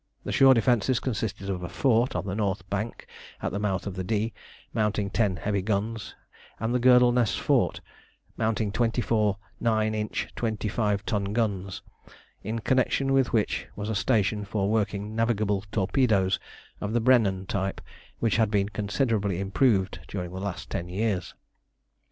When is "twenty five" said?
10.35-11.05